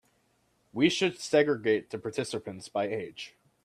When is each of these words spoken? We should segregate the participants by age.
We 0.73 0.89
should 0.89 1.19
segregate 1.19 1.91
the 1.91 1.99
participants 1.99 2.69
by 2.69 2.87
age. 2.87 3.35